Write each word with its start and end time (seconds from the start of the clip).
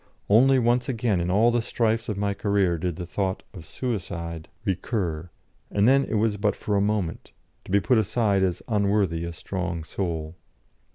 Only 0.31 0.57
once 0.57 0.89
again 0.89 1.21
in 1.21 1.29
all 1.29 1.51
the 1.51 1.61
strifes 1.61 2.09
of 2.09 2.17
my 2.17 2.33
career 2.33 2.79
did 2.79 2.95
the 2.95 3.05
thought 3.05 3.43
of 3.53 3.63
suicide 3.67 4.47
recur, 4.65 5.29
and 5.69 5.87
then 5.87 6.05
it 6.05 6.15
was 6.15 6.37
but 6.37 6.55
for 6.55 6.75
a 6.75 6.81
moment, 6.81 7.31
to 7.65 7.71
be 7.71 7.79
put 7.79 7.99
aside 7.99 8.41
as 8.41 8.63
unworthy 8.67 9.23
a 9.25 9.31
strong 9.31 9.83
soul. 9.83 10.33